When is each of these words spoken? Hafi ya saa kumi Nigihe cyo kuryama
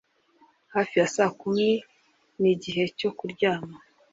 Hafi 0.73 0.95
ya 0.99 1.07
saa 1.15 1.29
kumi 1.39 1.67
Nigihe 2.41 2.83
cyo 2.97 3.09
kuryama 3.17 3.77